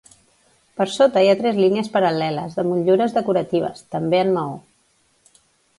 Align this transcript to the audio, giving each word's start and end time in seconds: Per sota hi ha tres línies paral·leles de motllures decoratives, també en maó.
Per 0.79 0.87
sota 0.93 1.23
hi 1.25 1.29
ha 1.33 1.35
tres 1.41 1.59
línies 1.65 1.91
paral·leles 1.97 2.57
de 2.61 2.67
motllures 2.71 3.15
decoratives, 3.19 3.87
també 3.97 4.25
en 4.27 4.37
maó. 4.41 4.59